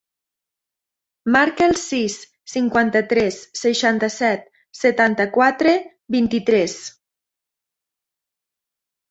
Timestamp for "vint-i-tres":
6.17-6.77